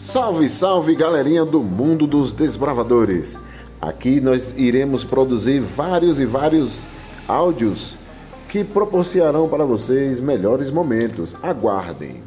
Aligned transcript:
Salve, 0.00 0.48
salve 0.48 0.94
galerinha 0.94 1.44
do 1.44 1.60
mundo 1.60 2.06
dos 2.06 2.32
desbravadores! 2.32 3.36
Aqui 3.78 4.18
nós 4.18 4.54
iremos 4.56 5.04
produzir 5.04 5.60
vários 5.60 6.18
e 6.18 6.24
vários 6.24 6.80
áudios 7.28 7.96
que 8.48 8.64
proporcionarão 8.64 9.46
para 9.46 9.66
vocês 9.66 10.18
melhores 10.18 10.70
momentos. 10.70 11.36
Aguardem! 11.42 12.22